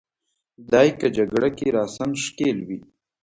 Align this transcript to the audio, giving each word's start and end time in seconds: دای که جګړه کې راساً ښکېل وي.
دای 0.71 0.89
که 0.99 1.07
جګړه 1.17 1.49
کې 1.57 1.67
راساً 1.77 2.05
ښکېل 2.23 2.57
وي. 2.67 2.79